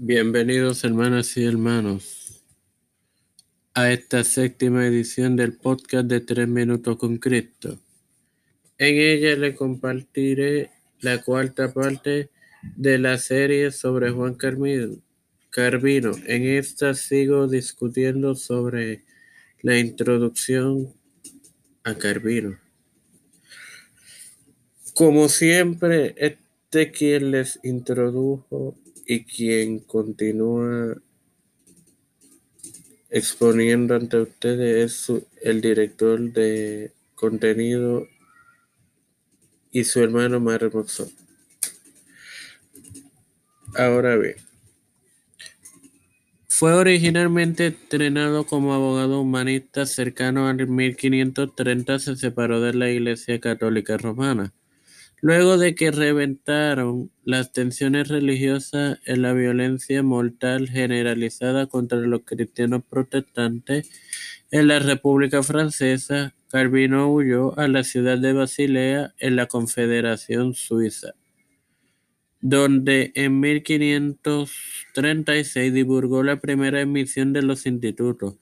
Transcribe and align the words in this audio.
Bienvenidos 0.00 0.84
hermanas 0.84 1.36
y 1.36 1.44
hermanos 1.44 2.44
a 3.74 3.90
esta 3.90 4.22
séptima 4.22 4.86
edición 4.86 5.34
del 5.34 5.56
podcast 5.56 6.06
de 6.06 6.20
Tres 6.20 6.46
Minutos 6.46 6.96
con 6.98 7.18
Cristo. 7.18 7.80
En 8.78 8.94
ella 8.94 9.34
le 9.34 9.56
compartiré 9.56 10.70
la 11.00 11.20
cuarta 11.20 11.74
parte 11.74 12.30
de 12.76 12.98
la 12.98 13.18
serie 13.18 13.72
sobre 13.72 14.12
Juan 14.12 14.36
Carvino. 14.36 15.02
En 15.56 16.44
esta 16.46 16.94
sigo 16.94 17.48
discutiendo 17.48 18.36
sobre 18.36 19.02
la 19.62 19.78
introducción 19.78 20.94
a 21.82 21.96
Carvino. 21.96 22.56
Como 24.94 25.28
siempre, 25.28 26.14
este 26.16 26.92
quien 26.92 27.32
les 27.32 27.58
introdujo 27.64 28.76
y 29.08 29.24
quien 29.24 29.78
continúa 29.80 30.98
exponiendo 33.08 33.94
ante 33.94 34.18
ustedes 34.18 35.08
es 35.10 35.22
el 35.42 35.62
director 35.62 36.20
de 36.30 36.92
contenido 37.14 38.06
y 39.72 39.84
su 39.84 40.02
hermano 40.02 40.40
Mario 40.40 40.70
Ahora 43.74 44.16
bien, 44.16 44.36
fue 46.46 46.74
originalmente 46.74 47.68
entrenado 47.68 48.44
como 48.44 48.74
abogado 48.74 49.22
humanista 49.22 49.86
cercano 49.86 50.48
al 50.48 50.68
1530, 50.68 51.98
se 51.98 52.16
separó 52.16 52.60
de 52.60 52.74
la 52.74 52.90
Iglesia 52.90 53.40
Católica 53.40 53.96
Romana. 53.96 54.52
Luego 55.20 55.58
de 55.58 55.74
que 55.74 55.90
reventaron 55.90 57.10
las 57.24 57.52
tensiones 57.52 58.06
religiosas 58.06 59.00
en 59.04 59.22
la 59.22 59.32
violencia 59.32 60.00
mortal 60.04 60.68
generalizada 60.68 61.66
contra 61.66 61.98
los 61.98 62.20
cristianos 62.24 62.82
protestantes 62.88 63.90
en 64.52 64.68
la 64.68 64.78
República 64.78 65.42
Francesa, 65.42 66.36
Calvino 66.50 67.12
huyó 67.12 67.58
a 67.58 67.66
la 67.66 67.82
ciudad 67.82 68.18
de 68.18 68.32
Basilea 68.32 69.12
en 69.18 69.34
la 69.36 69.46
Confederación 69.46 70.54
Suiza, 70.54 71.14
donde 72.40 73.10
en 73.14 73.40
1536 73.40 75.74
divulgó 75.74 76.22
la 76.22 76.38
primera 76.40 76.80
emisión 76.80 77.32
de 77.32 77.42
los 77.42 77.66
institutos. 77.66 78.36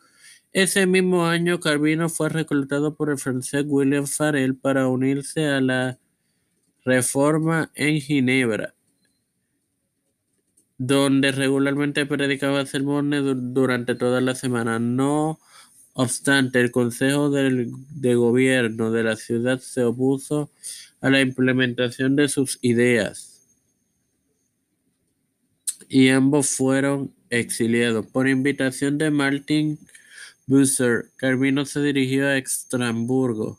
Ese 0.53 0.87
mismo 0.87 1.25
año, 1.27 1.59
Calvino 1.59 2.11
fue 2.11 2.28
reclutado 2.28 2.95
por 2.95 3.11
el 3.11 3.19
francés 3.19 3.65
William 3.67 4.06
Farel 4.06 4.56
para 4.56 4.87
unirse 4.89 5.47
a 5.47 5.61
la 5.61 5.98
Reforma 6.87 7.73
en 7.75 8.01
Ginebra, 8.01 8.73
donde 10.79 11.33
regularmente 11.33 12.06
predicaba 12.06 12.65
sermones 12.65 13.25
durante 13.53 13.97
toda 13.97 14.20
la 14.20 14.37
semana. 14.37 14.78
No 14.78 15.41
obstante, 15.95 16.61
el 16.61 16.70
Consejo 16.70 17.28
de 17.28 18.15
Gobierno 18.15 18.93
de 18.93 19.03
la 19.03 19.17
ciudad 19.17 19.59
se 19.59 19.83
opuso 19.83 20.53
a 21.01 21.11
la 21.11 21.20
implementación 21.20 22.15
de 22.15 22.28
sus 22.28 22.61
ideas 22.62 23.43
y 25.89 26.11
ambos 26.11 26.50
fueron 26.50 27.12
exiliados. 27.31 28.06
Por 28.06 28.28
invitación 28.28 28.97
de 28.97 29.11
Martin 29.11 29.77
Busser, 30.47 31.11
Carvino 31.17 31.65
se 31.65 31.83
dirigió 31.83 32.28
a 32.28 32.37
Estrasburgo 32.39 33.59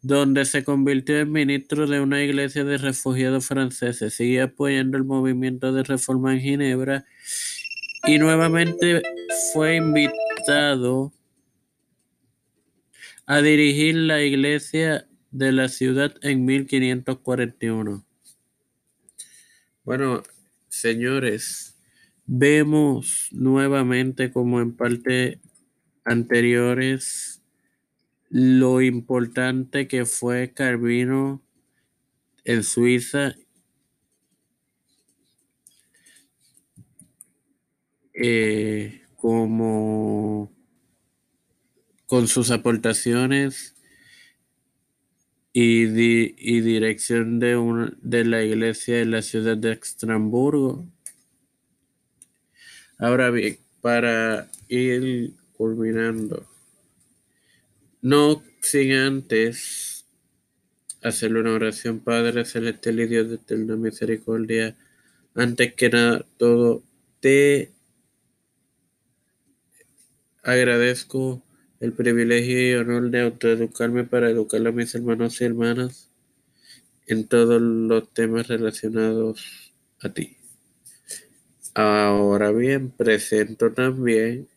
donde 0.00 0.44
se 0.44 0.64
convirtió 0.64 1.18
en 1.18 1.32
ministro 1.32 1.86
de 1.86 2.00
una 2.00 2.22
iglesia 2.22 2.64
de 2.64 2.78
refugiados 2.78 3.46
franceses. 3.46 4.14
Sigue 4.14 4.42
apoyando 4.42 4.96
el 4.96 5.04
movimiento 5.04 5.72
de 5.72 5.82
reforma 5.82 6.34
en 6.34 6.40
Ginebra 6.40 7.04
y 8.06 8.18
nuevamente 8.18 9.02
fue 9.52 9.76
invitado 9.76 11.12
a 13.26 13.42
dirigir 13.42 13.96
la 13.96 14.22
iglesia 14.22 15.06
de 15.30 15.52
la 15.52 15.68
ciudad 15.68 16.14
en 16.22 16.44
1541. 16.44 18.04
Bueno, 19.84 20.22
señores, 20.68 21.76
vemos 22.24 23.28
nuevamente 23.32 24.30
como 24.32 24.60
en 24.60 24.76
parte 24.76 25.40
anteriores 26.04 27.37
lo 28.30 28.82
importante 28.82 29.88
que 29.88 30.04
fue 30.04 30.52
Calvino 30.52 31.42
en 32.44 32.62
Suiza 32.62 33.34
eh, 38.14 39.02
como 39.16 40.52
con 42.06 42.26
sus 42.26 42.50
aportaciones 42.50 43.74
y, 45.52 45.84
y 45.84 46.60
dirección 46.60 47.38
de, 47.38 47.92
de 48.00 48.24
la 48.24 48.42
iglesia 48.42 49.00
en 49.00 49.10
la 49.10 49.22
ciudad 49.22 49.56
de 49.56 49.72
Estrasburgo. 49.72 50.86
Ahora 52.98 53.30
bien, 53.30 53.58
para 53.80 54.50
ir 54.68 55.34
culminando. 55.56 56.46
No 58.08 58.42
sin 58.62 58.92
antes 58.94 60.06
hacerle 61.02 61.40
una 61.40 61.52
oración, 61.52 62.00
Padre 62.00 62.46
Celestial 62.46 63.00
y 63.00 63.06
Dios 63.06 63.28
de 63.28 63.34
eterna 63.34 63.76
misericordia. 63.76 64.78
Antes 65.34 65.74
que 65.74 65.90
nada, 65.90 66.24
todo 66.38 66.82
te 67.20 67.70
agradezco 70.42 71.42
el 71.80 71.92
privilegio 71.92 72.70
y 72.70 72.74
honor 72.76 73.10
de 73.10 73.20
autoeducarme 73.20 74.04
para 74.04 74.30
educar 74.30 74.66
a 74.66 74.72
mis 74.72 74.94
hermanos 74.94 75.38
y 75.42 75.44
hermanas 75.44 76.10
en 77.08 77.28
todos 77.28 77.60
los 77.60 78.10
temas 78.14 78.48
relacionados 78.48 79.74
a 80.00 80.08
ti. 80.08 80.38
Ahora 81.74 82.52
bien, 82.52 82.90
presento 82.90 83.70
también 83.74 84.48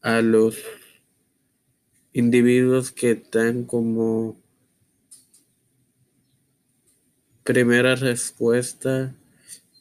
a 0.00 0.22
los 0.22 0.56
individuos 2.14 2.92
que 2.92 3.10
están 3.10 3.64
como 3.64 4.40
primera 7.42 7.96
respuesta 7.96 9.14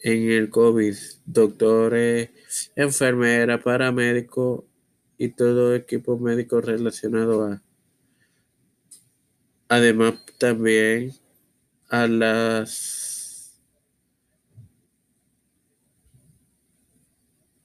en 0.02 0.30
el 0.32 0.50
COVID, 0.50 0.96
doctores, 1.26 2.32
enfermera, 2.76 3.62
paramédico 3.62 4.66
y 5.18 5.30
todo 5.30 5.76
equipo 5.76 6.18
médico 6.18 6.60
relacionado 6.60 7.46
a. 7.46 7.62
Además, 9.70 10.16
también 10.40 11.14
a 11.90 12.08
las 12.08 13.62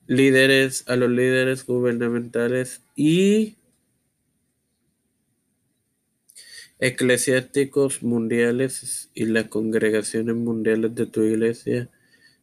líderes, 0.06 0.84
a 0.88 0.96
los 0.96 1.10
líderes 1.10 1.66
gubernamentales 1.66 2.82
y 2.94 3.57
eclesiásticos 6.78 8.02
mundiales 8.02 9.10
y 9.14 9.26
las 9.26 9.48
congregaciones 9.48 10.36
mundiales 10.36 10.94
de 10.94 11.06
tu 11.06 11.22
iglesia. 11.22 11.88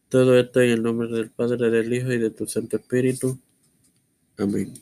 Todo 0.08 0.38
esto 0.38 0.60
en 0.60 0.70
el 0.70 0.82
nombre 0.82 1.08
del 1.08 1.30
Padre, 1.30 1.70
del 1.70 1.92
Hijo 1.92 2.12
y 2.12 2.18
de 2.18 2.30
tu 2.30 2.46
Santo 2.46 2.76
Espíritu. 2.76 3.38
Amén. 4.38 4.74